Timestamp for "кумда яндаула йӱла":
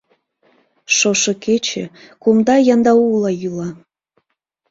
2.21-3.69